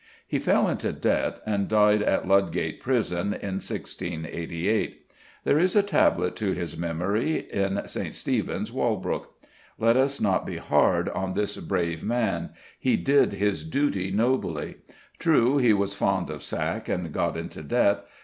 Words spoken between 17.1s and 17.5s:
got